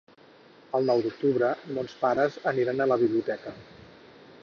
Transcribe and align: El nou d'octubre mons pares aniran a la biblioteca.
El 0.79 0.89
nou 0.91 1.03
d'octubre 1.03 1.51
mons 1.77 1.95
pares 2.01 2.41
aniran 2.53 2.85
a 2.87 2.91
la 2.93 3.01
biblioteca. 3.07 3.59